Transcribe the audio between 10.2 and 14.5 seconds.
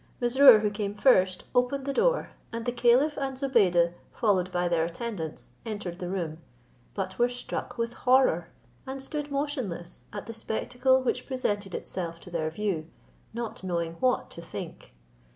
the spectacle which presented itself to their view, not knowing what to